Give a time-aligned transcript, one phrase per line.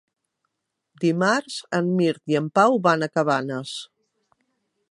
[1.03, 3.75] Dimarts en Mirt i en Pau van a Cabanes.